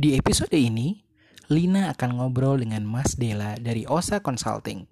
[0.00, 0.96] Di episode ini,
[1.52, 4.88] Lina akan ngobrol dengan Mas Dela dari OSA Consulting.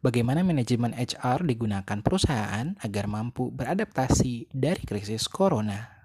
[0.00, 5.95] Bagaimana manajemen HR digunakan perusahaan agar mampu beradaptasi dari krisis corona.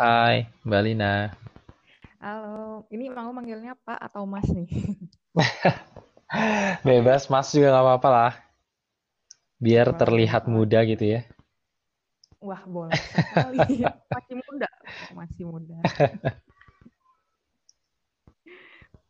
[0.00, 0.36] Hai,
[0.66, 1.12] Mbak Lina.
[2.22, 2.84] Halo.
[2.94, 4.68] Ini mau manggilnya Pak atau Mas nih?
[6.86, 8.32] Bebas, Mas juga nggak apa-apa lah.
[9.64, 11.20] Biar Boleh, terlihat muda gitu ya.
[12.46, 13.58] Wah, boleh sekali.
[14.14, 14.68] Masih muda.
[15.18, 15.76] Masih muda.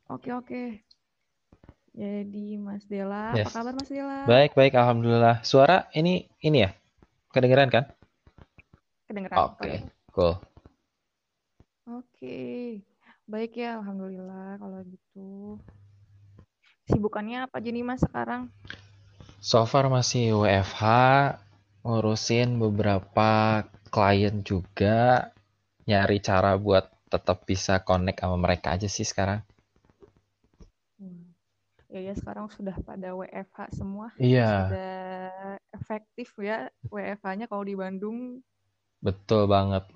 [0.08, 0.84] Oke, oke.
[2.00, 3.54] Jadi Mas Dela, apa Yes.
[3.54, 4.14] kabar Mas Dela?
[4.30, 5.36] Baik, baik, alhamdulillah.
[5.50, 6.70] Suara ini ini ya?
[7.34, 7.84] Kedengeran kan?
[9.06, 9.96] Kedengeran Oke, Pak?
[10.10, 10.45] cool.
[11.86, 12.82] Oke.
[13.30, 15.58] Baik ya, alhamdulillah kalau gitu.
[16.90, 18.50] Sibukannya apa aja nih Mas sekarang?
[19.38, 20.82] So far masih WFH,
[21.86, 23.62] ngurusin beberapa
[23.94, 25.30] klien juga,
[25.86, 29.46] nyari cara buat tetap bisa connect sama mereka aja sih sekarang.
[30.98, 31.30] Hmm.
[31.86, 34.10] Ya, ya sekarang sudah pada WFH semua.
[34.18, 34.98] Iya, Sudah
[35.70, 38.42] efektif ya WFH-nya kalau di Bandung
[38.98, 39.86] betul banget.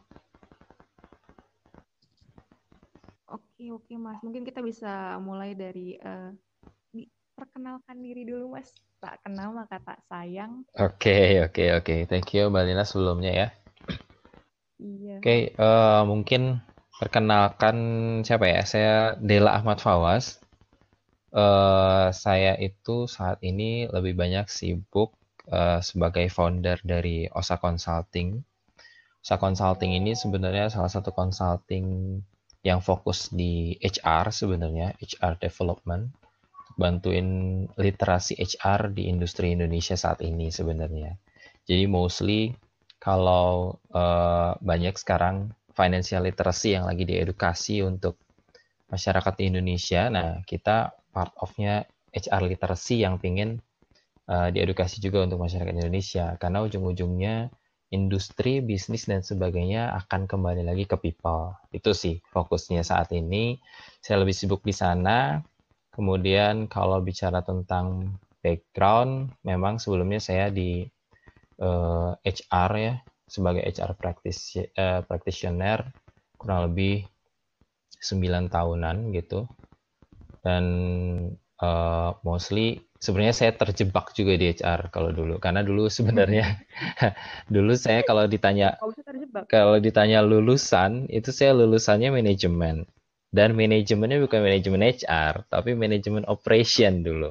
[3.61, 4.17] Oke, oke, Mas.
[4.25, 6.01] Mungkin kita bisa mulai dari
[6.97, 8.73] di- perkenalkan diri dulu, Mas.
[9.05, 10.65] Tak kenal maka tak sayang.
[10.81, 11.97] Oke, oke, oke.
[12.09, 13.49] Thank you, Mbak Lina sebelumnya ya.
[14.81, 15.21] Iya.
[15.21, 16.65] Oke, eh, mungkin
[17.05, 17.77] perkenalkan
[18.25, 18.65] siapa ya?
[18.65, 20.41] Saya Dela Ahmad Fawaz.
[21.37, 25.13] Eh, saya itu saat ini lebih banyak sibuk
[25.53, 28.41] eh, sebagai founder dari OSA Consulting.
[29.21, 32.17] OSA Consulting ini sebenarnya salah satu consulting
[32.61, 36.13] yang fokus di HR sebenarnya, HR development,
[36.77, 37.29] bantuin
[37.77, 41.17] literasi HR di industri Indonesia saat ini sebenarnya.
[41.65, 42.53] Jadi mostly
[43.01, 48.21] kalau eh, banyak sekarang financial literacy yang lagi diedukasi untuk
[48.93, 50.13] masyarakat di Indonesia.
[50.13, 53.61] Nah, kita part of-nya HR literacy yang pingin
[54.29, 56.37] eh, diedukasi juga untuk masyarakat Indonesia.
[56.37, 57.49] Karena ujung-ujungnya
[57.91, 61.55] industri, bisnis, dan sebagainya akan kembali lagi ke people.
[61.75, 63.59] Itu sih fokusnya saat ini.
[63.99, 65.43] Saya lebih sibuk di sana.
[65.91, 70.87] Kemudian kalau bicara tentang background, memang sebelumnya saya di
[71.61, 72.95] eh, HR ya,
[73.27, 75.85] sebagai HR practice, eh, practitioner
[76.41, 77.05] kurang lebih
[78.01, 79.45] 9 tahunan gitu.
[80.41, 80.65] Dan
[81.63, 86.61] eh, mostly sebenarnya saya terjebak juga di HR kalau dulu karena dulu sebenarnya
[87.55, 88.77] dulu saya kalau ditanya
[89.49, 92.85] Kalau ditanya lulusan itu saya lulusannya manajemen
[93.33, 97.31] dan manajemennya bukan manajemen HR tapi manajemen operation dulu.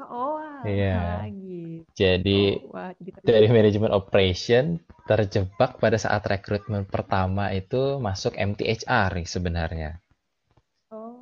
[0.00, 1.24] Oh, Iya.
[1.28, 1.88] gitu.
[1.96, 3.28] Jadi Wah, jadi terjebak.
[3.28, 4.64] dari manajemen operation
[5.08, 9.98] terjebak pada saat rekrutmen pertama itu masuk MTHR sebenarnya.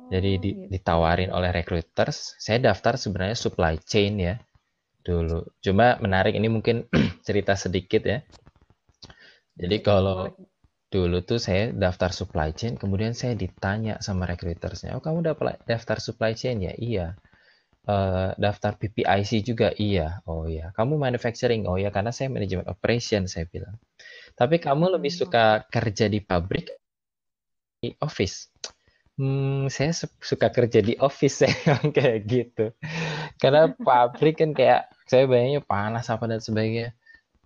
[0.09, 0.71] Oh, Jadi di- gitu.
[0.73, 4.35] ditawarin oleh recruiters, saya daftar sebenarnya supply chain ya
[5.05, 5.45] dulu.
[5.65, 6.85] Cuma menarik ini mungkin
[7.27, 8.19] cerita sedikit ya.
[9.59, 10.31] Jadi kalau
[10.89, 15.21] dulu tuh saya daftar supply chain, kemudian saya ditanya sama recruitersnya, oh kamu
[15.67, 16.73] daftar supply chain ya?
[16.77, 17.07] Iya.
[17.89, 19.69] Eh, daftar PPIC juga?
[19.75, 20.21] Iya.
[20.29, 20.71] Oh iya.
[20.77, 21.65] Kamu manufacturing?
[21.69, 23.75] Oh iya, karena saya manajemen operation saya bilang.
[24.39, 25.21] Tapi kamu lebih Hmm.
[25.25, 26.67] suka kerja di pabrik,
[27.81, 28.51] di office?
[29.19, 32.65] Hmm, saya su- suka kerja di office saya bilang kayak gitu.
[33.35, 36.95] Karena pabrik kan kayak saya bayangnya panas apa dan sebagainya.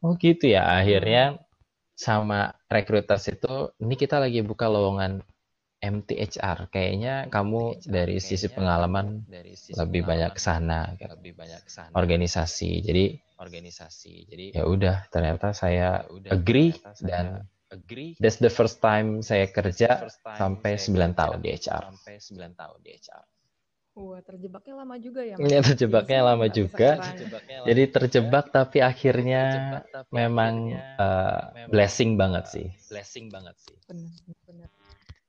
[0.05, 0.69] Oh gitu ya.
[0.69, 1.41] Akhirnya
[1.97, 5.25] sama recruiters itu, ini kita lagi buka lowongan
[5.81, 6.69] MTHR.
[6.69, 9.25] Kayaknya kamu dari sisi pengalaman
[9.73, 11.09] lebih banyak ke sana, gitu.
[11.97, 12.85] organisasi.
[12.85, 13.05] Jadi
[13.41, 14.13] organisasi.
[14.29, 17.25] Jadi ya udah, ternyata saya ya udah, agree ternyata saya dan
[18.19, 21.81] that's the first time saya kerja first time sampai saya 9 kerja tahun di HR.
[21.89, 23.23] Sampai 9 tahun di HR.
[23.93, 26.89] Wah, terjebaknya lama juga ya, Iya, terjebaknya Jadi lama juga.
[26.97, 27.93] Terjebaknya lama Jadi juga.
[27.93, 32.67] terjebak tapi akhirnya Terjebak, tapi memang akhirnya eh, memang, blessing eh, banget sih.
[32.89, 33.77] Blessing banget sih.
[33.85, 34.09] Benar,
[34.49, 34.69] benar.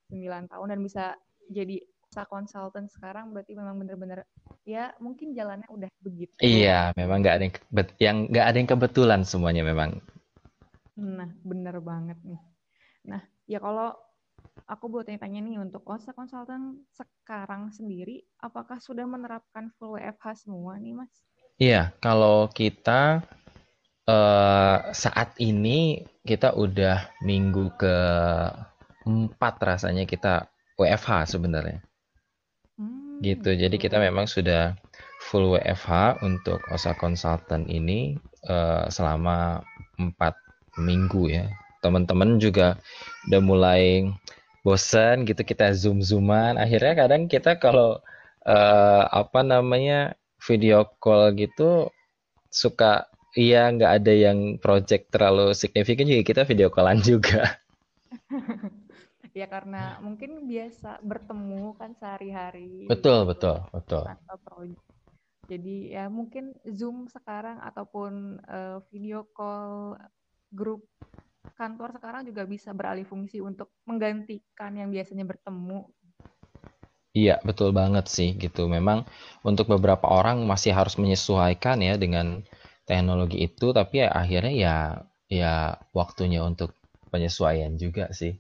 [0.09, 1.05] 9 tahun dan bisa
[1.53, 1.77] jadi
[2.09, 4.23] usaha konsultan sekarang berarti memang benar-benar
[4.63, 6.33] ya mungkin jalannya udah begitu.
[6.41, 7.55] Iya, memang nggak ada yang,
[8.01, 10.01] yang nggak ada yang kebetulan semuanya memang.
[10.95, 12.43] Nah, benar banget nih.
[13.11, 13.93] Nah, ya kalau
[14.71, 20.79] aku buat tanya-tanya nih untuk OSA konsultan sekarang sendiri, apakah sudah menerapkan full WFH semua
[20.79, 21.13] nih, Mas?
[21.59, 23.23] Iya, kalau kita
[24.07, 27.97] eh, saat ini kita udah minggu ke
[29.05, 30.49] empat rasanya kita
[30.79, 31.83] WFH sebenarnya.
[32.79, 33.55] Hmm, Gitu.
[33.55, 33.85] Jadi gitu.
[33.91, 34.75] kita memang sudah
[35.31, 38.15] full WFH untuk OSA konsultan ini
[38.47, 39.63] eh, selama
[39.99, 40.44] empat
[40.79, 41.47] minggu ya.
[41.83, 42.81] Teman-teman juga
[43.29, 44.09] udah mulai
[44.65, 46.57] bosan gitu kita zoom-zooman.
[46.57, 48.01] Akhirnya kadang kita kalau
[48.49, 51.93] eh, apa namanya video call gitu
[52.49, 57.61] suka iya nggak ada yang project terlalu signifikan juga kita video callan juga.
[59.35, 64.03] Ya karena mungkin biasa bertemu kan sehari-hari Betul, gitu betul, betul.
[64.07, 64.87] atau project.
[65.51, 69.99] Jadi ya mungkin Zoom sekarang ataupun eh, video call
[70.59, 70.81] grup
[71.61, 75.81] kantor sekarang juga bisa beralih fungsi untuk menggantikan yang biasanya bertemu.
[77.21, 78.63] Iya, betul banget sih gitu.
[78.77, 78.99] Memang
[79.49, 82.27] untuk beberapa orang masih harus menyesuaikan ya dengan
[82.89, 84.75] teknologi itu, tapi ya akhirnya ya
[85.39, 85.53] ya
[85.99, 86.71] waktunya untuk
[87.13, 88.33] penyesuaian juga sih.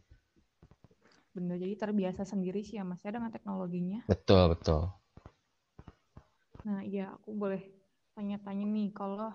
[1.36, 4.00] Bener, jadi terbiasa sendiri sih ya Mas ya dengan teknologinya.
[4.08, 4.82] Betul, betul.
[6.66, 7.62] Nah, iya aku boleh
[8.16, 9.28] tanya-tanya nih kalau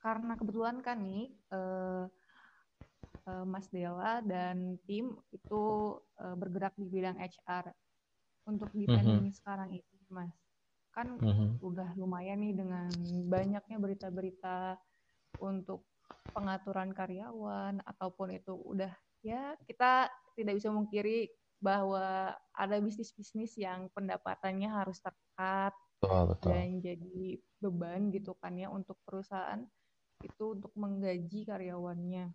[0.00, 2.04] karena kebetulan kan nih eh,
[3.28, 5.62] eh, Mas Dela dan tim itu
[6.20, 7.72] eh, bergerak di bidang HR
[8.48, 10.32] untuk di pandemi sekarang ini, Mas.
[10.90, 11.62] Kan mhm.
[11.62, 12.90] udah lumayan nih dengan
[13.28, 14.74] banyaknya berita-berita
[15.38, 15.86] untuk
[16.34, 18.90] pengaturan karyawan ataupun itu udah
[19.22, 21.30] ya kita tidak bisa mengkiri
[21.60, 26.48] bahwa ada bisnis-bisnis yang pendapatannya harus terkat Betul, betul.
[26.48, 27.20] dan jadi
[27.60, 29.60] beban gitu kan ya untuk perusahaan
[30.20, 32.30] itu untuk menggaji karyawannya.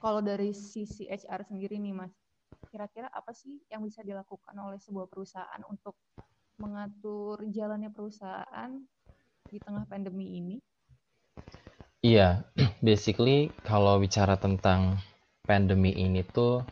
[0.00, 2.12] Kalau dari sisi HR sendiri nih Mas,
[2.72, 5.96] kira-kira apa sih yang bisa dilakukan oleh sebuah perusahaan untuk
[6.60, 8.70] mengatur jalannya perusahaan
[9.48, 10.56] di tengah pandemi ini?
[12.00, 12.48] Iya,
[12.86, 14.96] basically kalau bicara tentang
[15.44, 16.64] pandemi ini tuh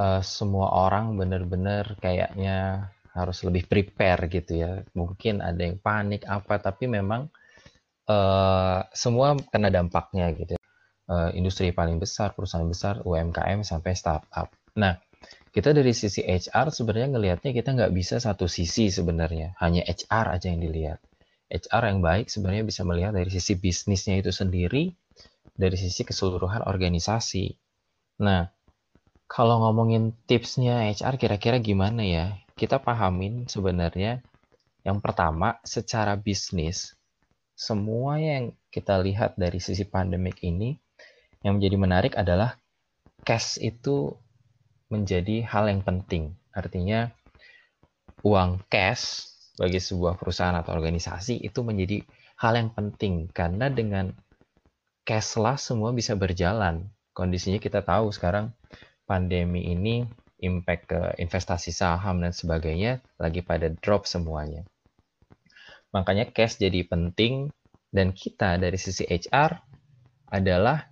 [0.00, 4.80] eh, semua orang bener-bener kayaknya harus lebih prepare gitu ya.
[4.96, 7.28] Mungkin ada yang panik apa, tapi memang
[8.08, 10.56] eh, semua kena dampaknya gitu.
[11.12, 14.48] Eh, industri paling besar, perusahaan besar, UMKM sampai startup.
[14.78, 14.96] Nah,
[15.52, 20.46] kita dari sisi HR sebenarnya ngelihatnya kita nggak bisa satu sisi sebenarnya, hanya HR aja
[20.48, 20.98] yang dilihat.
[21.52, 24.96] HR yang baik sebenarnya bisa melihat dari sisi bisnisnya itu sendiri,
[25.52, 27.52] dari sisi keseluruhan organisasi.
[28.24, 28.48] Nah,
[29.28, 32.26] kalau ngomongin tipsnya HR kira-kira gimana ya?
[32.56, 34.24] Kita pahamin sebenarnya
[34.80, 36.96] yang pertama secara bisnis
[37.62, 40.74] semua yang kita lihat dari sisi pandemik ini
[41.46, 42.58] yang menjadi menarik adalah
[43.22, 44.18] cash itu
[44.90, 46.34] menjadi hal yang penting.
[46.50, 47.14] Artinya
[48.26, 52.02] uang cash bagi sebuah perusahaan atau organisasi itu menjadi
[52.42, 54.10] hal yang penting karena dengan
[55.06, 56.90] cashless semua bisa berjalan.
[57.14, 58.50] Kondisinya kita tahu sekarang
[59.06, 60.02] pandemi ini
[60.42, 64.66] impact ke investasi saham dan sebagainya lagi pada drop semuanya.
[65.92, 67.52] Makanya cash jadi penting
[67.92, 69.60] dan kita dari sisi HR
[70.32, 70.88] adalah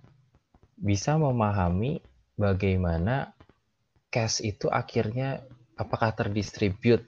[0.77, 2.01] bisa memahami
[2.37, 3.33] bagaimana
[4.13, 5.41] cash itu akhirnya
[5.77, 7.01] apakah terdistribute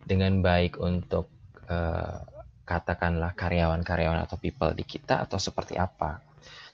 [0.00, 1.28] dengan baik untuk
[1.68, 2.16] eh,
[2.66, 6.24] katakanlah karyawan-karyawan atau people di kita atau seperti apa.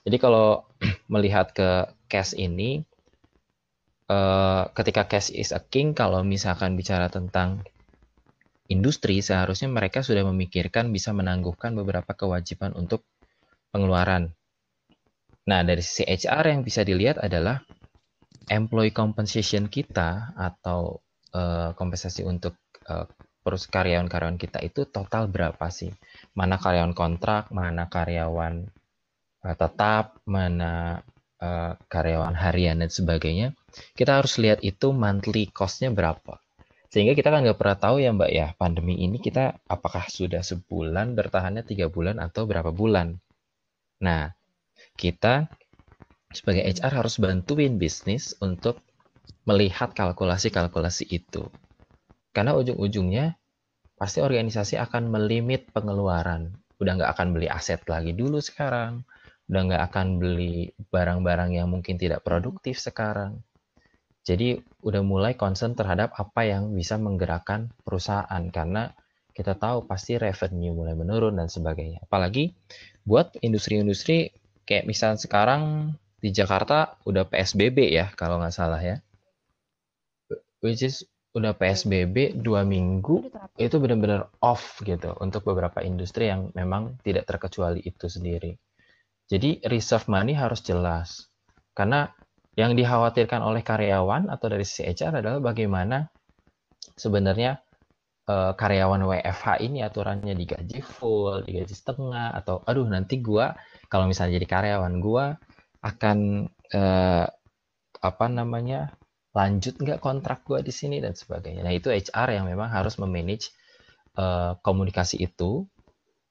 [0.07, 0.67] Jadi kalau
[1.13, 2.87] melihat ke cash ini,
[4.07, 7.67] eh, ketika cash is a king, kalau misalkan bicara tentang
[8.73, 13.05] industri, seharusnya mereka sudah memikirkan bisa menangguhkan beberapa kewajiban untuk
[13.69, 14.33] pengeluaran.
[15.47, 17.61] Nah, dari sisi HR yang bisa dilihat adalah
[18.49, 20.99] employee compensation kita atau
[21.37, 22.57] eh, kompensasi untuk
[23.43, 25.95] perus karyawan-karyawan kita itu total berapa sih?
[26.35, 28.67] Mana karyawan kontrak, mana karyawan
[29.47, 31.03] eh, tetap, mana
[31.91, 33.51] karyawan harian dan sebagainya.
[33.99, 36.42] Kita harus lihat itu monthly cost-nya berapa.
[36.93, 41.17] Sehingga kita kan nggak pernah tahu ya Mbak ya, pandemi ini kita apakah sudah sebulan,
[41.17, 43.17] bertahannya tiga bulan atau berapa bulan.
[44.05, 44.29] Nah,
[45.01, 45.49] kita
[46.37, 48.85] sebagai HR harus bantuin bisnis untuk
[49.49, 51.49] melihat kalkulasi-kalkulasi itu.
[52.37, 53.41] Karena ujung-ujungnya
[53.97, 56.53] pasti organisasi akan melimit pengeluaran.
[56.77, 59.01] Udah nggak akan beli aset lagi dulu sekarang.
[59.49, 63.41] Udah nggak akan beli barang-barang yang mungkin tidak produktif sekarang.
[64.23, 64.55] Jadi
[64.87, 68.43] udah mulai concern terhadap apa yang bisa menggerakkan perusahaan.
[68.55, 68.91] Karena
[69.35, 72.05] kita tahu pasti revenue mulai menurun dan sebagainya.
[72.07, 72.55] Apalagi
[73.03, 74.31] buat industri-industri
[74.63, 75.63] kayak misalnya sekarang
[76.23, 79.03] di Jakarta udah PSBB ya kalau nggak salah ya.
[80.63, 81.03] which is
[81.35, 83.27] udah PSBB dua minggu
[83.59, 88.55] itu benar-benar off gitu untuk beberapa industri yang memang tidak terkecuali itu sendiri.
[89.27, 91.27] Jadi reserve money harus jelas
[91.73, 92.13] karena
[92.53, 96.09] yang dikhawatirkan oleh karyawan atau dari sisi HR adalah bagaimana
[96.99, 97.61] sebenarnya
[98.29, 103.57] uh, karyawan WFH ini aturannya digaji full, digaji setengah atau aduh nanti gua
[103.89, 105.41] kalau misalnya jadi karyawan gua
[105.81, 107.27] akan uh,
[108.03, 108.93] apa namanya
[109.33, 111.65] lanjut nggak kontrak gue di sini dan sebagainya.
[111.65, 113.49] Nah itu HR yang memang harus memanage
[114.21, 115.65] uh, komunikasi itu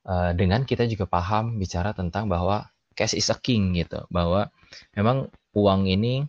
[0.05, 4.53] uh, dengan kita juga paham bicara tentang bahwa cash is a king gitu, bahwa
[4.93, 6.23] memang uang ini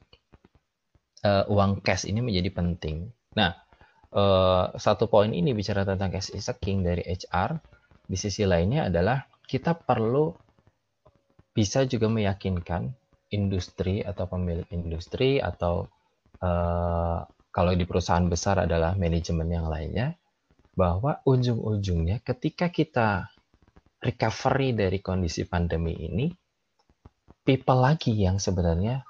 [1.27, 3.11] uh, uang cash ini menjadi penting.
[3.39, 3.55] Nah
[4.15, 7.59] uh, satu poin ini bicara tentang cash is a king dari HR.
[8.03, 10.35] Di sisi lainnya adalah kita perlu
[11.53, 12.89] bisa juga meyakinkan
[13.33, 15.89] industri atau pemilik industri atau
[16.41, 17.21] uh,
[17.53, 20.17] kalau di perusahaan besar adalah manajemen yang lainnya,
[20.73, 23.29] bahwa ujung-ujungnya ketika kita
[24.01, 26.33] recovery dari kondisi pandemi ini,
[27.45, 29.05] people lagi yang sebenarnya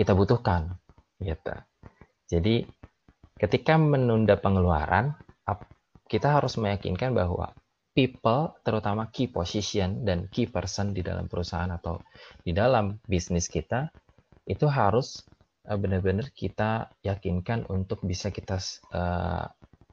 [0.00, 0.80] kita butuhkan,
[1.20, 1.52] gitu.
[2.32, 2.64] Jadi
[3.36, 5.12] ketika menunda pengeluaran,
[6.08, 7.52] kita harus meyakinkan bahwa
[7.92, 12.00] people, terutama key position dan key person di dalam perusahaan atau
[12.40, 13.92] di dalam bisnis kita,
[14.48, 15.20] itu harus
[15.68, 18.56] uh, benar-benar kita yakinkan untuk bisa kita
[18.96, 19.44] uh,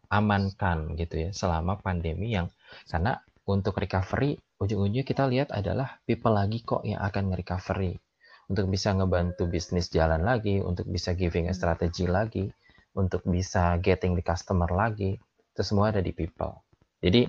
[0.08, 2.48] amankan gitu ya selama pandemi yang
[2.88, 8.00] karena untuk recovery ujung-ujungnya kita lihat adalah people lagi kok yang akan nge-recovery
[8.48, 11.60] untuk bisa ngebantu bisnis jalan lagi, untuk bisa giving a hmm.
[11.60, 12.48] strategy lagi,
[12.96, 15.20] untuk bisa getting the customer lagi,
[15.54, 16.63] itu semua ada di people.
[17.04, 17.27] Jadi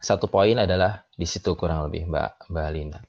[0.00, 3.00] satu poin adalah di situ kurang lebih Mbak Mbak Lina.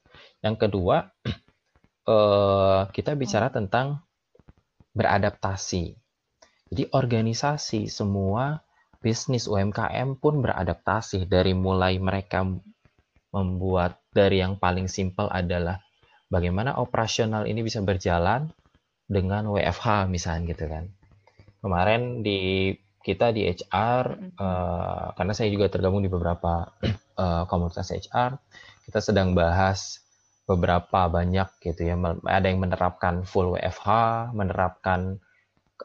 [0.43, 1.07] Yang kedua,
[2.15, 3.55] eh, kita bicara hmm.
[3.63, 4.03] tentang
[4.95, 5.95] beradaptasi.
[6.72, 8.60] Jadi organisasi semua
[9.00, 12.41] bisnis UMKM pun beradaptasi dari mulai mereka
[13.29, 15.84] membuat dari yang paling simpel adalah
[16.35, 18.51] bagaimana operasional ini bisa berjalan
[19.07, 20.91] dengan WFH misalnya gitu kan.
[21.63, 24.03] Kemarin di kita di HR
[24.35, 26.67] uh, eh, karena saya juga tergabung di beberapa
[27.15, 28.35] uh, komunitas HR,
[28.89, 30.03] kita sedang bahas
[30.45, 31.97] beberapa banyak gitu ya
[32.29, 33.89] ada yang menerapkan full WFH
[34.37, 35.17] menerapkan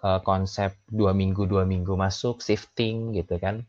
[0.04, 3.64] uh, konsep dua minggu dua minggu masuk shifting gitu kan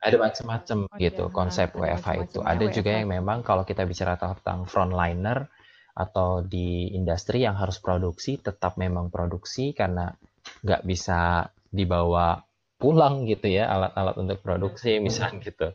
[0.00, 1.32] ada macam-macam oh, gitu iya.
[1.32, 2.74] konsep ada WFH itu ada WFH.
[2.80, 5.46] juga yang memang kalau kita bicara tentang frontliner
[5.92, 10.16] atau di industri yang harus produksi tetap memang produksi karena
[10.64, 12.40] nggak bisa dibawa
[12.80, 15.68] pulang gitu ya alat-alat untuk produksi misalnya gitu.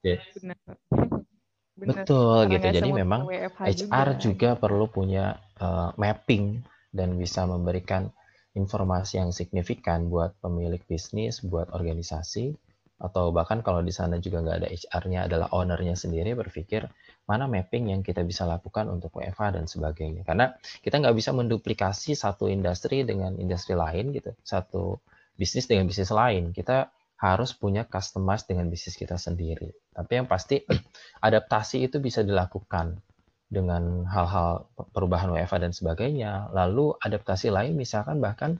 [0.00, 0.24] Yeah.
[0.40, 0.56] Benar.
[1.74, 2.06] Bener.
[2.06, 2.66] Betul gitu.
[2.70, 6.62] Jadi memang HR juga, juga perlu punya uh, mapping
[6.94, 8.14] dan bisa memberikan
[8.54, 12.54] informasi yang signifikan buat pemilik bisnis, buat organisasi,
[12.94, 16.86] atau bahkan kalau di sana juga nggak ada HR-nya adalah ownernya sendiri berpikir
[17.26, 20.22] mana mapping yang kita bisa lakukan untuk WFH dan sebagainya.
[20.22, 25.02] Karena kita nggak bisa menduplikasi satu industri dengan industri lain gitu, satu
[25.34, 26.54] bisnis dengan bisnis lain.
[26.54, 29.72] Kita harus punya customize dengan bisnis kita sendiri.
[29.90, 30.60] Tapi yang pasti
[31.26, 33.00] adaptasi itu bisa dilakukan
[33.48, 36.52] dengan hal-hal perubahan WFA dan sebagainya.
[36.52, 38.58] Lalu adaptasi lain misalkan bahkan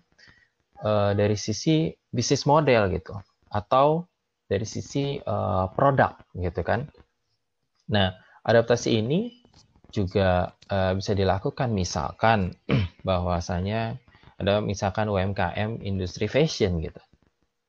[0.80, 3.18] e, dari sisi bisnis model gitu
[3.50, 4.06] atau
[4.54, 5.36] dari sisi e,
[5.74, 6.86] produk gitu kan.
[7.90, 8.14] Nah,
[8.46, 9.34] adaptasi ini
[9.90, 12.54] juga e, bisa dilakukan misalkan
[13.08, 13.98] bahwasanya
[14.38, 17.02] ada misalkan UMKM industri fashion gitu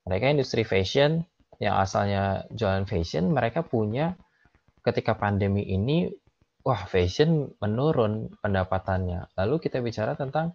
[0.05, 1.25] mereka industri fashion
[1.57, 4.13] yang asalnya jualan fashion, mereka punya
[4.85, 6.05] ketika pandemi ini,
[6.61, 9.33] wah fashion menurun pendapatannya.
[9.33, 10.53] Lalu kita bicara tentang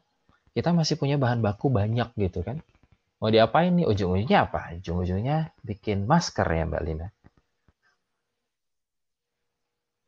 [0.55, 2.63] kita masih punya bahan baku banyak gitu kan.
[3.21, 3.87] Mau diapain nih?
[3.87, 4.73] Ujung-ujungnya apa?
[4.81, 7.09] Ujung-ujungnya bikin masker ya Mbak Lina.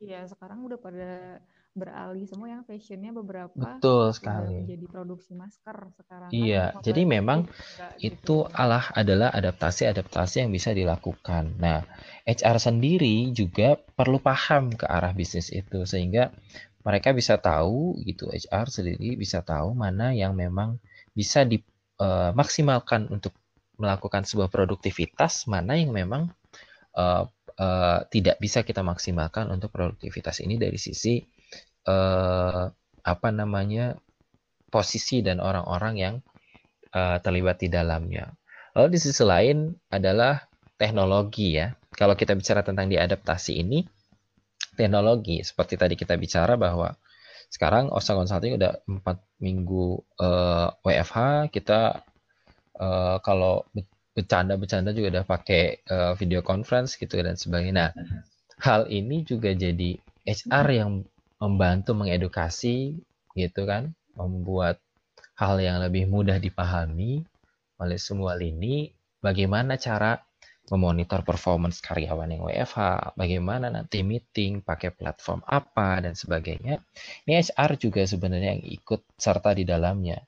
[0.02, 1.38] Iya, sekarang udah pada
[1.72, 7.48] beralih semua yang fashionnya beberapa betul sekali jadi produksi masker sekarang iya kan, jadi memang
[7.96, 8.52] itu gitu.
[8.52, 11.80] alah adalah adaptasi-adaptasi yang bisa dilakukan nah
[12.28, 16.28] HR sendiri juga perlu paham ke arah bisnis itu sehingga
[16.84, 20.76] mereka bisa tahu gitu HR sendiri bisa tahu mana yang memang
[21.16, 21.71] bisa dimaksimalkan
[22.02, 23.32] uh, untuk
[23.78, 26.34] melakukan sebuah produktivitas mana yang memang
[26.98, 27.24] uh,
[27.56, 31.22] uh, tidak bisa kita maksimalkan untuk produktivitas ini dari sisi
[31.88, 32.68] uh,
[33.02, 33.98] apa namanya
[34.72, 36.14] posisi dan orang-orang yang
[36.96, 38.32] uh, terlibat di dalamnya.
[38.72, 40.48] Lalu di sisi lain adalah
[40.80, 41.76] teknologi ya.
[41.92, 43.84] Kalau kita bicara tentang diadaptasi ini,
[44.72, 46.96] teknologi seperti tadi kita bicara bahwa
[47.52, 52.00] sekarang Osa Consulting udah empat minggu uh, WFH, kita
[52.80, 53.68] uh, kalau
[54.16, 57.72] bercanda-bercanda juga udah pakai uh, video conference gitu dan sebagainya.
[57.76, 57.90] Nah,
[58.56, 60.90] hal ini juga jadi HR yang
[61.36, 62.96] membantu mengedukasi
[63.36, 64.80] gitu kan, membuat
[65.36, 67.20] hal yang lebih mudah dipahami
[67.76, 70.16] oleh semua lini, bagaimana cara
[70.70, 76.78] memonitor performance karyawan yang WFH, bagaimana nanti meeting, pakai platform apa, dan sebagainya.
[77.26, 80.22] Ini HR juga sebenarnya yang ikut serta di dalamnya.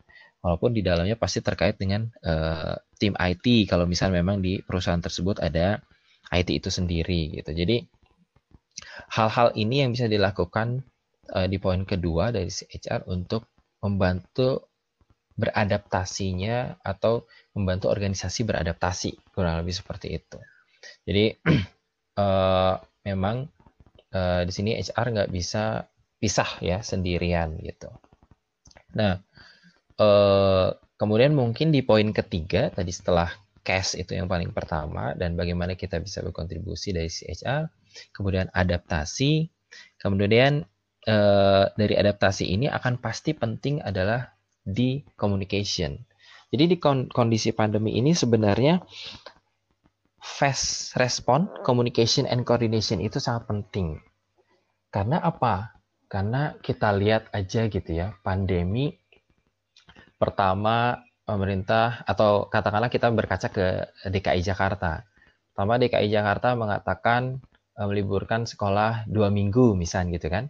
[0.45, 5.41] Walaupun di dalamnya pasti terkait dengan uh, tim IT, kalau misal memang di perusahaan tersebut
[5.41, 5.81] ada
[6.35, 7.55] IT itu sendiri gitu.
[7.55, 7.81] Jadi
[9.15, 10.85] hal-hal ini yang bisa dilakukan
[11.33, 13.49] uh, di poin kedua dari HR untuk
[13.81, 14.74] membantu
[15.35, 17.27] beradaptasinya atau
[17.59, 20.39] membantu organisasi beradaptasi kurang lebih seperti itu.
[21.03, 21.25] Jadi
[22.19, 22.75] uh,
[23.09, 23.51] memang
[24.15, 25.85] uh, di sini HR nggak bisa
[26.23, 27.91] pisah ya sendirian gitu.
[28.95, 29.19] Nah
[29.99, 33.29] uh, kemudian mungkin di poin ketiga tadi setelah
[33.65, 37.65] cash itu yang paling pertama dan bagaimana kita bisa berkontribusi dari si HR,
[38.13, 39.49] kemudian adaptasi,
[39.97, 40.63] kemudian
[41.09, 44.34] uh, dari adaptasi ini akan pasti penting adalah
[44.65, 46.01] di communication.
[46.49, 46.77] Jadi di
[47.13, 48.81] kondisi pandemi ini sebenarnya
[50.25, 54.01] fast respon, communication and coordination itu sangat penting.
[54.89, 55.77] Karena apa?
[56.09, 58.97] Karena kita lihat aja gitu ya, pandemi
[60.17, 63.67] pertama pemerintah atau katakanlah kita berkaca ke
[64.09, 65.05] DKI Jakarta.
[65.53, 67.43] Pertama DKI Jakarta mengatakan
[67.77, 70.49] eh, meliburkan sekolah dua minggu misalnya gitu kan.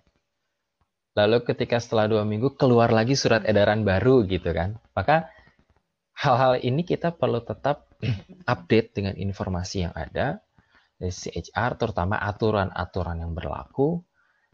[1.14, 4.83] Lalu ketika setelah dua minggu keluar lagi surat edaran baru gitu kan.
[4.99, 5.30] Maka
[6.18, 7.87] hal-hal ini kita perlu tetap
[8.52, 10.42] update dengan informasi yang ada
[10.99, 14.02] dari CHR, terutama aturan-aturan yang berlaku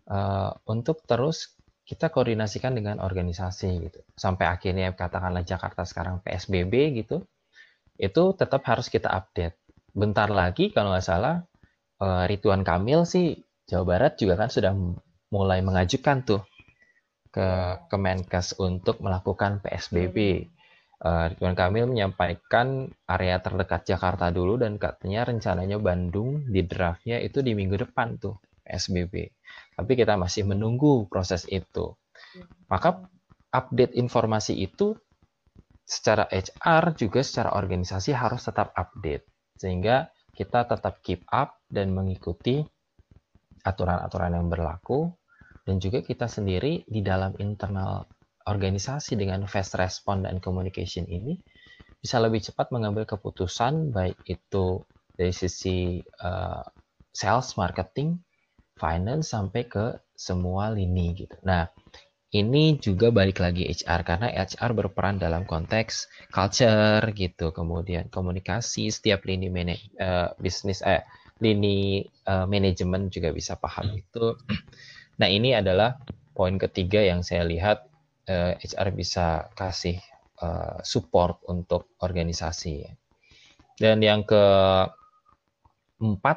[0.09, 1.57] uh, untuk terus
[1.89, 4.01] kita koordinasikan dengan organisasi gitu.
[4.15, 7.25] Sampai akhirnya katakanlah Jakarta sekarang PSBB gitu,
[7.97, 9.57] itu tetap harus kita update.
[9.91, 11.43] Bentar lagi kalau nggak salah
[12.05, 14.71] uh, Rituan Kamil sih Jawa Barat juga kan sudah
[15.31, 16.43] mulai mengajukan tuh
[17.31, 20.47] ke Kemenkes untuk melakukan PSBB.
[21.01, 27.41] Uh, Ridwan Kamil menyampaikan area terdekat Jakarta dulu dan katanya rencananya Bandung di draftnya itu
[27.41, 28.37] di minggu depan tuh
[28.69, 29.33] PSBB.
[29.81, 31.97] Tapi kita masih menunggu proses itu.
[32.69, 33.09] Maka
[33.49, 34.93] update informasi itu
[35.89, 39.27] secara HR juga secara organisasi harus tetap update
[39.59, 42.63] sehingga kita tetap keep up dan mengikuti
[43.67, 45.11] aturan-aturan yang berlaku
[45.71, 48.03] dan juga kita sendiri di dalam internal
[48.43, 51.39] organisasi dengan fast response dan communication ini
[52.03, 54.83] bisa lebih cepat mengambil keputusan baik itu
[55.15, 56.67] dari sisi uh,
[57.15, 58.19] sales, marketing,
[58.75, 61.39] finance sampai ke semua lini gitu.
[61.47, 61.71] Nah,
[62.35, 69.23] ini juga balik lagi HR karena HR berperan dalam konteks culture gitu, kemudian komunikasi setiap
[69.23, 69.47] lini
[70.03, 71.07] uh, bisnis eh
[71.39, 74.35] lini uh, manajemen juga bisa paham itu.
[75.21, 76.01] Nah, ini adalah
[76.33, 77.85] poin ketiga yang saya lihat
[78.25, 80.01] uh, eh, HR bisa kasih
[80.41, 82.89] uh, support untuk organisasi.
[83.77, 85.29] Dan yang keempat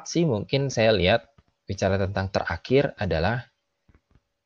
[0.04, 1.32] sih mungkin saya lihat
[1.64, 3.48] bicara tentang terakhir adalah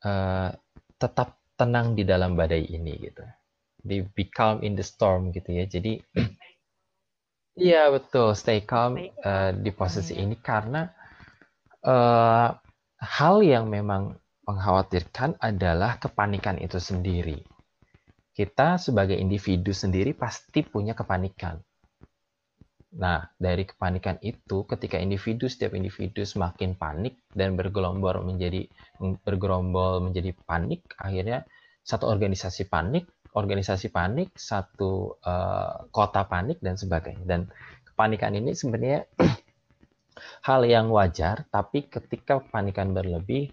[0.06, 0.54] uh,
[0.94, 3.26] tetap tenang di dalam badai ini gitu.
[3.78, 5.66] Di be calm in the storm gitu ya.
[5.66, 5.98] Jadi
[7.58, 10.86] Iya betul, stay calm uh, di posisi ini karena
[11.82, 12.54] uh,
[13.02, 14.14] hal yang memang
[14.48, 17.36] mengkhawatirkan adalah kepanikan itu sendiri.
[18.32, 21.60] Kita sebagai individu sendiri pasti punya kepanikan.
[22.96, 28.64] Nah, dari kepanikan itu, ketika individu setiap individu semakin panik dan bergelombol menjadi
[29.20, 31.44] bergerombol menjadi panik, akhirnya
[31.84, 33.04] satu organisasi panik,
[33.36, 37.28] organisasi panik, satu uh, kota panik dan sebagainya.
[37.28, 37.40] Dan
[37.84, 39.04] kepanikan ini sebenarnya
[40.48, 43.52] hal yang wajar, tapi ketika kepanikan berlebih,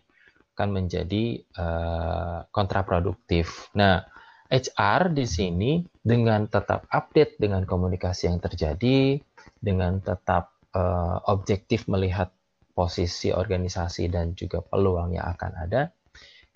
[0.55, 3.67] akan menjadi uh, kontraproduktif.
[3.75, 4.07] Nah,
[4.47, 9.19] HR di sini dengan tetap update dengan komunikasi yang terjadi,
[9.59, 12.31] dengan tetap uh, objektif melihat
[12.71, 15.91] posisi organisasi dan juga peluang yang akan ada,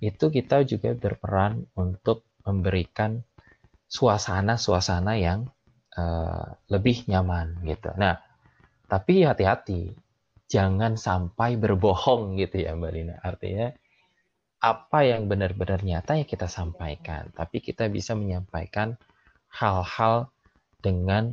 [0.00, 3.20] itu kita juga berperan untuk memberikan
[3.84, 5.44] suasana-suasana yang
[5.92, 7.92] uh, lebih nyaman gitu.
[8.00, 8.16] Nah,
[8.88, 9.92] tapi hati-hati,
[10.50, 13.16] jangan sampai berbohong gitu ya Mbak Lina.
[13.22, 13.70] Artinya
[14.60, 19.00] apa yang benar-benar nyata ya kita sampaikan, tapi kita bisa menyampaikan
[19.48, 20.28] hal-hal
[20.84, 21.32] dengan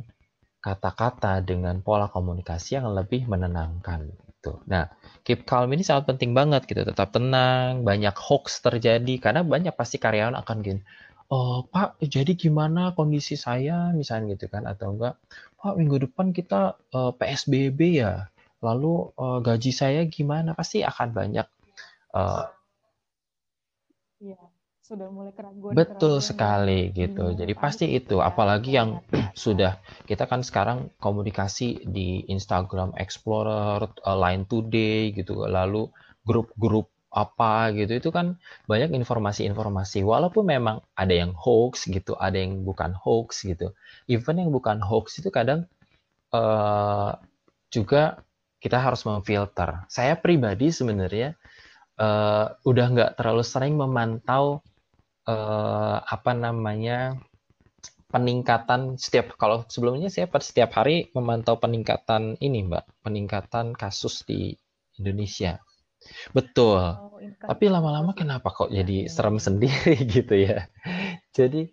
[0.64, 4.64] kata-kata dengan pola komunikasi yang lebih menenangkan gitu.
[4.64, 4.88] Nah,
[5.22, 10.00] keep calm ini sangat penting banget gitu, tetap tenang, banyak hoax terjadi karena banyak pasti
[10.00, 10.80] karyawan akan gini,
[11.28, 13.92] oh Pak jadi gimana kondisi saya?
[13.92, 15.20] Misalnya gitu kan atau enggak
[15.60, 18.32] Pak minggu depan kita uh, eh, PSBB ya
[18.64, 20.56] lalu uh, gaji saya gimana?
[20.56, 21.46] Pasti akan banyak
[22.16, 22.44] uh,
[24.18, 24.38] ya
[24.88, 27.36] sudah mulai keraguan betul keraguan sekali gitu.
[27.36, 29.04] Jadi pasti itu apalagi yang
[29.36, 29.76] sudah
[30.08, 35.44] kita kan sekarang komunikasi di Instagram Explorer uh, Line Today gitu.
[35.44, 35.92] Lalu
[36.24, 40.00] grup-grup apa gitu itu kan banyak informasi-informasi.
[40.08, 43.76] Walaupun memang ada yang hoax gitu ada yang bukan hoax gitu.
[44.08, 45.68] Even yang bukan hoax itu kadang
[46.32, 47.12] uh,
[47.68, 48.24] juga
[48.58, 49.84] kita harus memfilter.
[49.92, 51.36] Saya pribadi sebenarnya
[51.98, 54.62] uh, udah nggak terlalu sering memantau
[55.26, 57.18] uh, apa namanya
[58.08, 64.56] peningkatan setiap kalau sebelumnya saya setiap hari memantau peningkatan ini mbak peningkatan kasus di
[64.96, 65.60] Indonesia
[66.32, 66.78] Betul.
[66.78, 70.70] Oh, Tapi lama-lama kenapa kok jadi serem sendiri gitu ya?
[71.34, 71.68] Jadi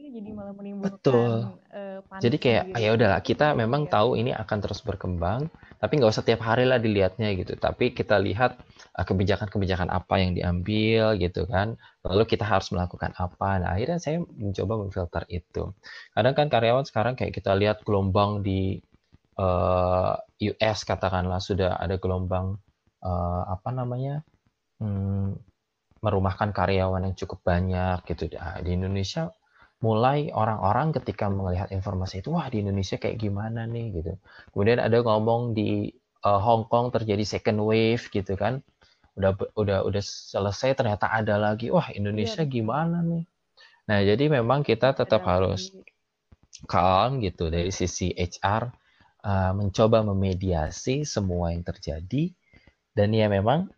[0.00, 1.32] iya, jadi malah menimbulkan betul.
[1.70, 1.83] Uh,
[2.22, 2.82] jadi kayak gitu.
[2.82, 3.98] ya udahlah kita memang ya.
[3.98, 5.50] tahu ini akan terus berkembang,
[5.82, 7.58] tapi nggak usah tiap hari lah dilihatnya gitu.
[7.58, 8.58] Tapi kita lihat
[8.94, 11.74] kebijakan kebijakan-kebijakan apa yang diambil gitu kan.
[12.06, 13.58] Lalu kita harus melakukan apa.
[13.58, 15.74] Nah akhirnya saya mencoba memfilter itu.
[16.14, 18.78] Kadang kan karyawan sekarang kayak kita lihat gelombang di
[19.38, 22.58] uh, eh, US katakanlah sudah ada gelombang
[23.02, 24.22] uh, apa namanya
[24.78, 25.34] hmm,
[26.04, 29.32] merumahkan karyawan yang cukup banyak gitu nah, di Indonesia
[29.84, 34.00] mulai orang-orang ketika melihat informasi itu wah di Indonesia kayak gimana nih?
[34.00, 34.12] Gitu.
[34.56, 35.92] Kemudian ada ngomong di
[36.24, 38.64] uh, Hong Kong terjadi second wave gitu kan.
[39.12, 41.68] Udah udah udah selesai ternyata ada lagi.
[41.68, 43.28] Wah Indonesia iya, gimana nih?
[43.92, 45.68] Nah jadi memang kita tetap harus
[46.64, 48.72] calm gitu dari sisi HR
[49.20, 52.32] uh, mencoba memediasi semua yang terjadi.
[52.94, 53.68] Dan ya memang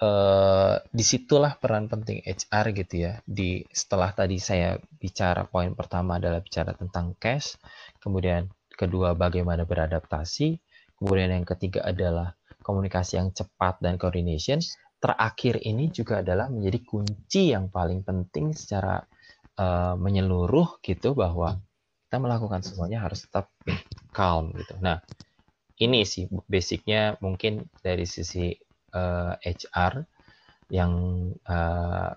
[0.00, 6.16] uh, di situlah peran penting HR gitu ya di setelah tadi saya bicara poin pertama
[6.18, 7.58] adalah bicara tentang cash
[8.00, 10.58] kemudian kedua bagaimana beradaptasi
[10.98, 14.58] kemudian yang ketiga adalah komunikasi yang cepat dan coordination
[15.04, 19.04] terakhir ini juga adalah menjadi kunci yang paling penting secara
[19.60, 21.60] uh, menyeluruh gitu bahwa
[22.08, 23.52] kita melakukan semuanya harus tetap
[24.16, 24.80] calm gitu.
[24.80, 25.04] Nah,
[25.82, 28.54] ini sih basicnya mungkin dari sisi
[28.94, 30.06] uh, eh, HR
[30.72, 30.92] yang
[31.44, 32.10] uh,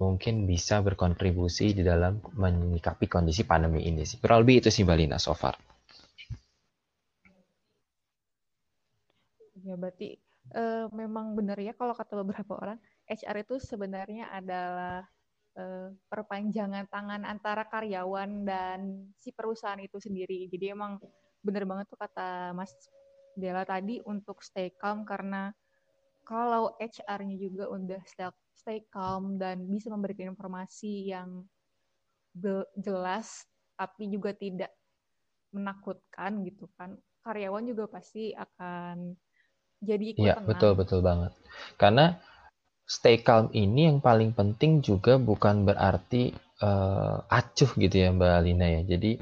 [0.00, 4.16] mungkin bisa berkontribusi di dalam menyikapi kondisi pandemi ini sih.
[4.16, 5.58] Kurang lebih itu sih Balina so far.
[9.60, 10.16] Ya berarti
[10.56, 15.04] uh, memang benar ya kalau kata beberapa orang HR itu sebenarnya adalah
[16.08, 20.48] perpanjangan tangan antara karyawan dan si perusahaan itu sendiri.
[20.48, 20.96] Jadi emang
[21.44, 22.72] bener banget tuh kata Mas
[23.36, 25.54] Bella tadi untuk stay calm karena
[26.30, 31.42] kalau HR-nya juga udah stay, stay calm dan bisa memberikan informasi yang
[32.78, 33.42] jelas
[33.74, 34.70] tapi juga tidak
[35.50, 36.94] menakutkan gitu kan
[37.26, 39.18] karyawan juga pasti akan
[39.82, 41.32] jadi ikut Iya, betul betul banget.
[41.80, 42.14] Karena
[42.86, 46.30] stay calm ini yang paling penting juga bukan berarti
[46.62, 48.82] uh, acuh gitu ya Mbak Lina ya.
[48.84, 49.18] Jadi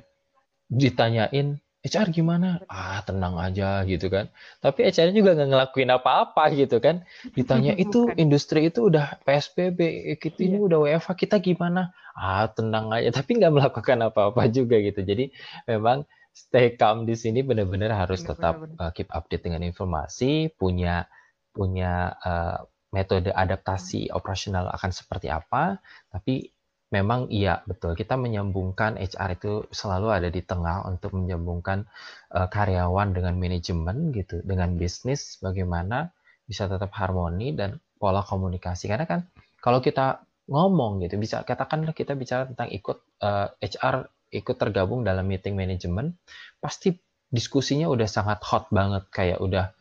[0.68, 1.56] ditanyain
[1.88, 2.60] HR gimana?
[2.68, 4.28] Ah tenang aja gitu kan.
[4.60, 7.08] Tapi HR juga nggak ngelakuin apa-apa gitu kan.
[7.32, 9.80] Ditanya itu industri itu udah PSBB,
[10.20, 10.66] kita ini iya.
[10.68, 11.96] udah WFH, kita gimana?
[12.12, 13.08] Ah tenang aja.
[13.10, 15.00] Tapi nggak melakukan apa-apa juga gitu.
[15.00, 15.32] Jadi
[15.64, 16.04] memang
[16.36, 18.78] stay calm di sini benar-benar harus tetap benar.
[18.78, 21.08] Uh, keep update dengan informasi, punya
[21.50, 22.62] punya uh,
[22.94, 26.54] metode adaptasi operasional akan seperti apa, tapi
[26.88, 27.92] memang iya betul.
[27.92, 31.84] Kita menyambungkan HR itu selalu ada di tengah untuk menyambungkan
[32.32, 36.12] uh, karyawan dengan manajemen gitu, dengan bisnis bagaimana
[36.48, 38.88] bisa tetap harmoni dan pola komunikasi.
[38.88, 39.28] Karena kan
[39.60, 45.04] kalau kita ngomong gitu bisa katakan kita bicara tentang ikut uh, eh, HR ikut tergabung
[45.04, 46.16] dalam meeting manajemen
[46.60, 46.96] pasti
[47.28, 49.72] diskusinya udah sangat hot banget kayak udah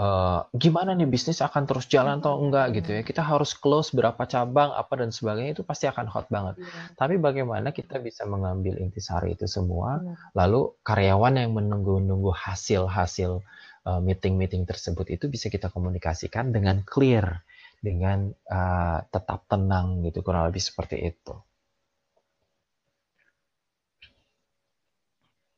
[0.00, 3.02] uh, gimana nih bisnis akan terus jalan atau enggak gitu ya.
[3.04, 6.56] Kita harus close berapa cabang apa dan sebagainya itu pasti akan hot banget.
[6.56, 6.96] Yeah.
[6.96, 10.16] Tapi bagaimana kita bisa mengambil intisari itu semua, yeah.
[10.32, 13.44] lalu karyawan yang menunggu-nunggu hasil-hasil
[13.84, 17.44] uh, meeting-meeting tersebut itu bisa kita komunikasikan dengan clear,
[17.84, 21.36] dengan uh, tetap tenang gitu kurang lebih seperti itu.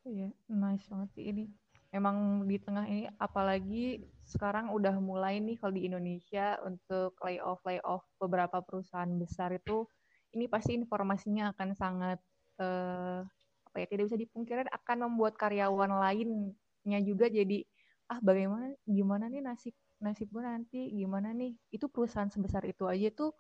[0.03, 1.62] Iya, nice banget sih ini
[1.93, 8.03] emang di tengah ini apalagi sekarang udah mulai nih kalau di Indonesia untuk layoff layoff
[8.17, 9.85] beberapa perusahaan besar itu
[10.33, 12.19] ini pasti informasinya akan sangat
[12.59, 13.21] uh,
[13.69, 17.65] apa ya tidak bisa dipungkiri akan membuat karyawan lainnya juga jadi
[18.09, 21.55] ah bagaimana gimana nih nasib nasib gue nanti gimana nih?
[21.71, 23.33] Itu perusahaan sebesar itu aja tuh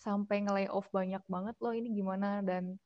[0.00, 2.76] sampai nge off banyak banget loh ini gimana dan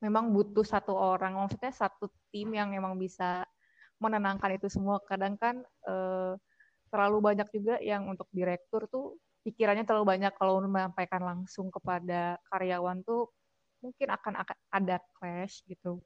[0.00, 3.46] memang butuh satu orang maksudnya satu tim yang emang bisa
[4.02, 6.34] menenangkan itu semua kadang kan eh,
[6.90, 13.00] terlalu banyak juga yang untuk direktur tuh pikirannya terlalu banyak kalau menyampaikan langsung kepada karyawan
[13.06, 13.30] tuh
[13.82, 15.98] mungkin akan, ada clash gitu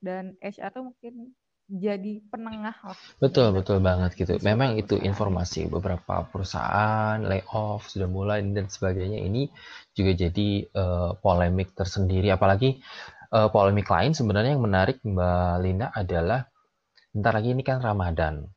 [0.00, 1.36] dan HR tuh mungkin
[1.72, 2.98] jadi penengah lah.
[3.22, 4.36] Betul, betul banget gitu.
[4.44, 9.48] Memang itu informasi beberapa perusahaan layoff sudah mulai dan sebagainya ini
[9.96, 12.28] juga jadi uh, polemik tersendiri.
[12.28, 12.82] Apalagi
[13.32, 16.51] uh, polemik lain sebenarnya yang menarik Mbak Lina adalah
[17.12, 18.48] bentar lagi ini kan Ramadan.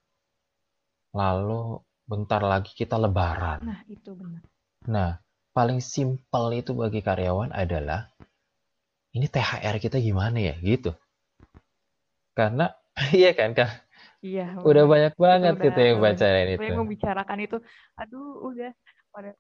[1.16, 3.60] Lalu bentar lagi kita Lebaran.
[3.64, 4.42] Nah, itu benar.
[4.88, 5.20] Nah,
[5.52, 8.12] paling simpel itu bagi karyawan adalah
[9.16, 10.92] ini THR kita gimana ya gitu.
[12.36, 12.68] Karena
[13.20, 13.72] Iya kan, Kak?
[14.24, 14.58] Iya.
[14.64, 16.64] Udah banyak banget udah, gitu yang bacain itu.
[16.64, 17.58] Yang membicarakan itu,
[18.00, 18.72] aduh udah
[19.12, 19.32] pada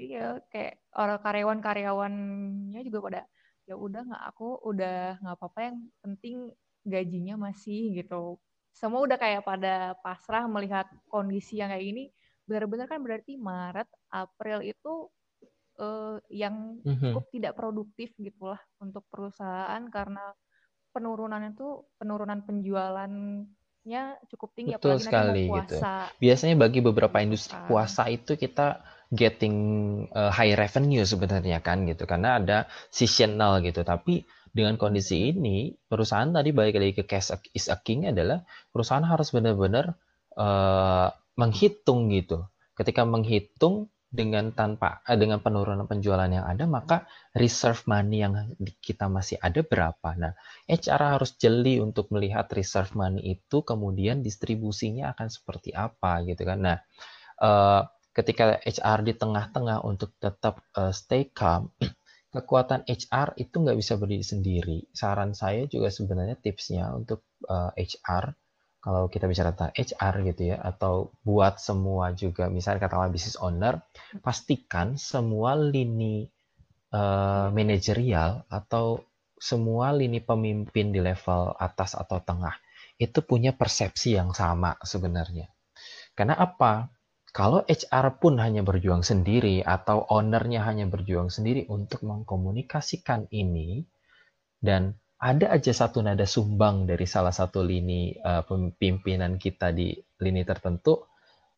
[0.00, 3.20] iya kayak orang karyawan-karyawannya juga pada
[3.68, 6.36] ya udah nggak aku udah nggak apa-apa yang penting
[6.86, 8.38] gajinya masih gitu.
[8.70, 12.04] Semua udah kayak pada pasrah melihat kondisi yang kayak ini.
[12.48, 15.10] Benar-benar kan berarti Maret, April itu
[15.80, 17.10] uh, yang mhm.
[17.10, 20.22] cukup tidak produktif gitulah untuk perusahaan karena
[20.90, 25.76] penurunan itu penurunan penjualannya cukup tinggi Betul apalagi sekali nanti gitu.
[26.20, 27.66] Biasanya bagi beberapa gitu industri kan.
[27.70, 29.56] puasa itu kita getting
[30.14, 32.58] uh, high revenue sebenarnya kan gitu karena ada
[32.90, 33.86] seasonal gitu.
[33.86, 38.42] Tapi dengan kondisi ini perusahaan tadi balik lagi ke cash is a king adalah
[38.74, 39.94] perusahaan harus benar-benar
[40.34, 41.08] uh,
[41.38, 42.44] menghitung gitu.
[42.74, 48.34] Ketika menghitung dengan tanpa eh, dengan penurunan penjualan yang ada maka reserve money yang
[48.82, 50.18] kita masih ada berapa.
[50.18, 50.34] Nah,
[50.66, 56.58] HR harus jeli untuk melihat reserve money itu kemudian distribusinya akan seperti apa gitu kan.
[56.58, 56.76] Nah,
[57.38, 60.58] eh, ketika HR di tengah-tengah untuk tetap
[60.90, 61.70] stay calm,
[62.30, 64.78] kekuatan HR itu nggak bisa berdiri sendiri.
[64.94, 68.34] Saran saya juga sebenarnya tipsnya untuk uh, HR
[68.80, 73.76] kalau kita bicara tentang HR gitu ya atau buat semua juga misalnya katakanlah business owner
[74.24, 76.24] pastikan semua lini
[76.96, 79.04] uh, manajerial atau
[79.36, 82.56] semua lini pemimpin di level atas atau tengah
[83.00, 85.48] itu punya persepsi yang sama sebenarnya.
[86.12, 86.92] Karena apa?
[87.30, 93.86] Kalau HR pun hanya berjuang sendiri atau ownernya hanya berjuang sendiri untuk mengkomunikasikan ini
[94.58, 98.42] dan ada aja satu nada sumbang dari salah satu lini uh,
[98.74, 101.06] pimpinan kita di lini tertentu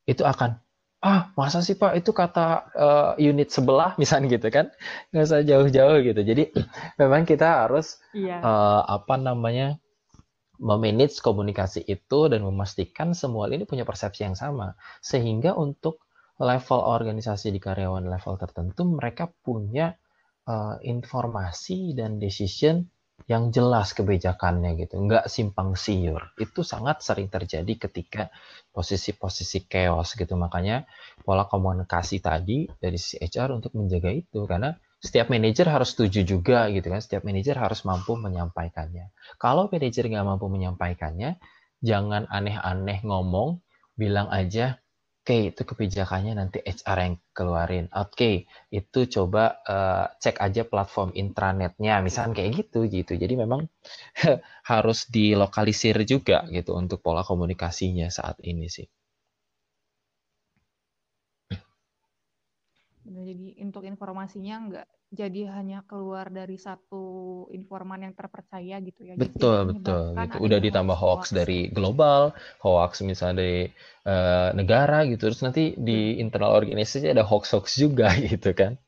[0.05, 0.59] itu akan
[1.03, 1.97] ah masa sih pak?
[1.97, 4.69] Itu kata uh, unit sebelah misalnya gitu kan.
[5.15, 6.21] Nggak usah jauh-jauh gitu.
[6.21, 6.43] Jadi
[7.01, 8.43] memang kita harus iya.
[8.43, 9.79] uh, apa namanya
[10.63, 16.07] memanage komunikasi itu dan memastikan semua ini punya persepsi yang sama sehingga untuk
[16.39, 19.99] level organisasi di karyawan level tertentu mereka punya
[20.47, 22.87] uh, informasi dan decision
[23.31, 26.35] yang jelas kebijakannya gitu, nggak simpang siur.
[26.35, 28.35] Itu sangat sering terjadi ketika
[28.75, 30.35] posisi-posisi chaos gitu.
[30.35, 30.83] Makanya
[31.23, 36.71] pola komunikasi tadi dari si HR untuk menjaga itu karena setiap manajer harus setuju juga
[36.71, 37.03] gitu kan.
[37.03, 39.11] Setiap manajer harus mampu menyampaikannya.
[39.37, 41.43] Kalau manajer nggak mampu menyampaikannya,
[41.83, 43.59] jangan aneh-aneh ngomong,
[43.99, 44.83] bilang aja
[45.23, 47.87] Oke, itu kebijakannya nanti HR yang keluarin.
[47.95, 53.15] Oke, itu coba uh, cek aja platform intranetnya, misalnya kayak gitu gitu.
[53.15, 53.71] Jadi memang
[54.71, 58.91] harus dilokalisir juga gitu untuk pola komunikasinya saat ini sih.
[63.03, 69.19] Jadi untuk informasinya nggak jadi hanya keluar dari satu informan yang terpercaya gitu ya.
[69.19, 70.03] Betul, Jadi betul.
[70.15, 70.37] Gitu.
[70.39, 73.61] Udah ditambah hoax, hoax dari global, hoax misalnya dari
[74.07, 75.29] uh, negara gitu.
[75.29, 76.23] Terus nanti di hmm.
[76.23, 78.79] internal organisasi ada hoax-hoax juga gitu kan.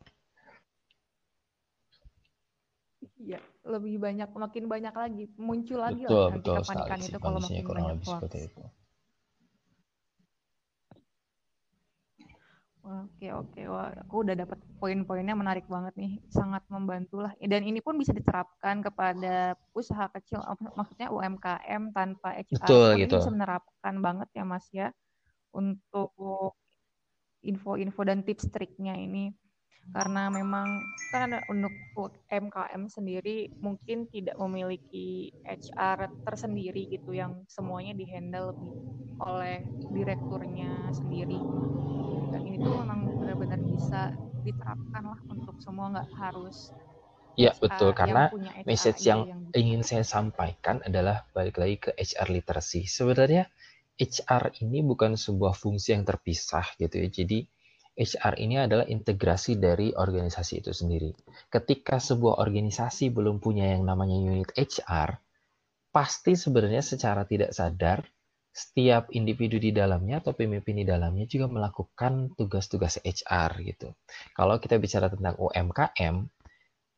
[3.19, 7.65] Iya, lebih banyak, makin banyak lagi, muncul lagi betul, lah betul kepanikan itu kalau makin
[7.67, 8.23] banyak hoax.
[8.31, 8.65] Itu.
[12.85, 17.33] Oke oke, wah aku udah dapat poin-poinnya menarik banget nih, sangat membantu lah.
[17.41, 20.45] Dan ini pun bisa diterapkan kepada usaha kecil,
[20.77, 22.45] maksudnya UMKM tanpa HR.
[22.53, 23.17] Betul Tapi gitu.
[23.25, 24.93] Bisa menerapkan banget ya Mas ya
[25.57, 26.13] untuk
[27.41, 29.33] info-info dan tips triknya ini.
[29.93, 30.81] Karena memang
[31.13, 38.57] kan untuk UMKM sendiri mungkin tidak memiliki HR tersendiri gitu yang semuanya dihandle
[39.23, 39.63] oleh
[39.95, 41.39] direkturnya sendiri
[42.35, 44.11] dan ini tuh memang benar-benar bisa
[44.43, 46.75] diterapkan lah untuk semua nggak harus
[47.35, 48.31] Ya betul karena
[48.63, 52.87] message yang, yang ingin saya sampaikan adalah balik lagi ke HR literacy.
[52.87, 53.51] Sebenarnya
[53.99, 57.11] HR ini bukan sebuah fungsi yang terpisah gitu ya.
[57.11, 57.43] Jadi
[57.95, 61.15] HR ini adalah integrasi dari organisasi itu sendiri.
[61.47, 65.15] Ketika sebuah organisasi belum punya yang namanya unit HR,
[65.95, 68.03] pasti sebenarnya secara tidak sadar
[68.55, 73.95] setiap individu di dalamnya atau pemimpin di dalamnya juga melakukan tugas-tugas HR gitu.
[74.35, 76.27] Kalau kita bicara tentang UMKM,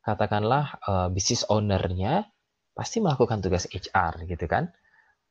[0.04, 2.28] katakanlah uh, business owner-nya
[2.76, 4.68] pasti melakukan tugas HR gitu kan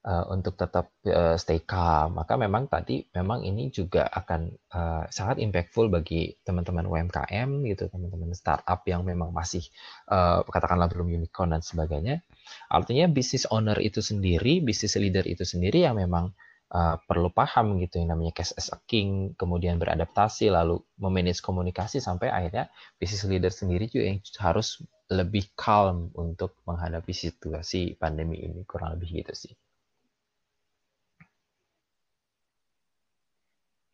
[0.06, 2.22] uh, untuk tetap uh, stay calm.
[2.22, 4.42] Maka memang tadi memang ini juga akan
[4.72, 9.66] uh, sangat impactful bagi teman-teman UMKM gitu, teman-teman startup yang memang masih
[10.14, 12.22] uh, katakanlah belum unicorn dan sebagainya.
[12.70, 16.32] Artinya business owner itu sendiri, business leader itu sendiri yang memang
[16.70, 21.98] uh, perlu paham gitu yang namanya cash as a king, kemudian beradaptasi, lalu memanage komunikasi
[21.98, 22.70] sampai akhirnya
[23.02, 29.22] business leader sendiri juga yang harus lebih calm untuk menghadapi situasi pandemi ini kurang lebih
[29.26, 29.54] gitu sih.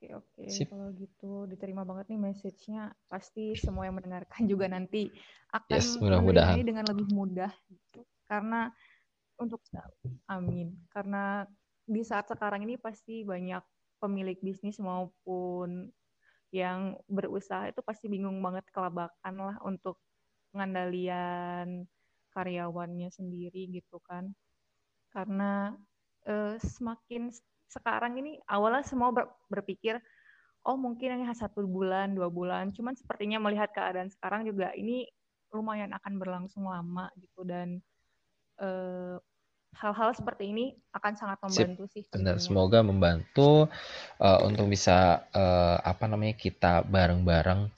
[0.01, 0.45] Oke, oke.
[0.65, 2.89] Kalau gitu diterima banget nih message-nya.
[3.05, 5.13] Pasti semua yang mendengarkan juga nanti
[5.53, 8.01] akan yes, mudah dengan lebih mudah gitu.
[8.25, 8.73] Karena
[9.37, 9.61] untuk
[10.25, 10.73] amin.
[10.89, 11.45] Karena
[11.85, 13.61] di saat sekarang ini pasti banyak
[14.01, 15.93] pemilik bisnis maupun
[16.49, 20.01] yang berusaha itu pasti bingung banget kelabakan lah untuk
[20.49, 21.85] pengandalian
[22.33, 24.33] karyawannya sendiri gitu kan.
[25.13, 25.77] Karena
[26.25, 27.29] eh, semakin
[27.71, 29.95] sekarang ini awalnya semua ber, berpikir
[30.67, 35.07] oh mungkin hanya satu bulan dua bulan cuman sepertinya melihat keadaan sekarang juga ini
[35.55, 37.79] lumayan akan berlangsung lama gitu dan
[38.59, 39.15] eh,
[39.71, 42.03] hal-hal seperti ini akan sangat membantu Sip, sih.
[42.11, 43.71] Benar, semoga membantu
[44.19, 47.71] uh, untuk bisa uh, apa namanya kita bareng-bareng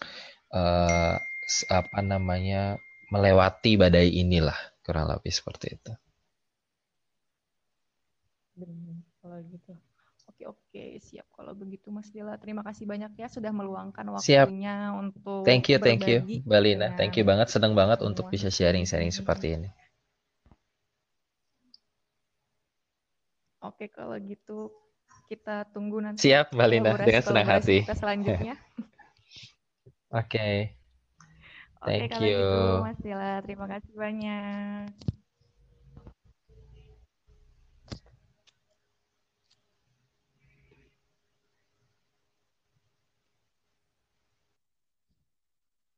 [0.57, 1.15] uh,
[1.69, 2.81] apa namanya
[3.13, 5.93] melewati badai inilah kurang lebih seperti itu.
[8.57, 9.73] Benar kalau gitu.
[10.73, 15.05] Oke siap kalau begitu Mas Dila terima kasih banyak ya sudah meluangkan waktunya siap.
[15.05, 19.53] untuk Thank you thank you Balina thank you banget senang banget untuk bisa sharing-sharing seperti
[19.53, 19.69] ini.
[23.61, 24.73] Oke kalau gitu
[25.29, 26.25] kita tunggu nanti.
[26.25, 27.85] Siap Balina dengan senang hati.
[27.85, 28.57] Kita selanjutnya.
[30.09, 30.25] Oke.
[30.25, 30.55] okay.
[31.85, 32.41] Thank Oke, kalau you.
[32.41, 34.89] gitu Mas Dila terima kasih banyak.